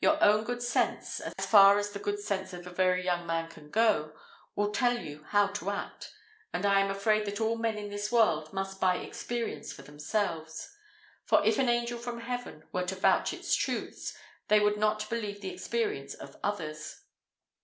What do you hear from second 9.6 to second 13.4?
for themselves; for if an angel from heaven were to vouch